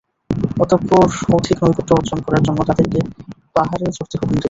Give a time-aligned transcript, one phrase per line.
[0.59, 1.05] অতঃপর
[1.35, 2.99] অধিক নৈকট্য অর্জন করার জন্যে তাদেরকে
[3.55, 4.39] পাহাড়েও চড়তে হুকুম দিলেন।